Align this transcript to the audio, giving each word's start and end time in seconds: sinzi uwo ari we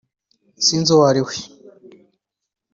sinzi 0.65 0.89
uwo 0.95 1.03
ari 1.11 1.21
we 1.27 1.35